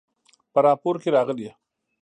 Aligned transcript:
په 0.51 0.59
راپور 0.67 0.95
کې 1.01 1.09
راغلي 1.17 1.49